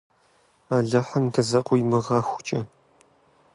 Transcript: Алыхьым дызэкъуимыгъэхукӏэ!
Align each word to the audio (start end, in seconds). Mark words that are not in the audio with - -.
Алыхьым 0.75 1.25
дызэкъуимыгъэхукӏэ! 1.33 2.59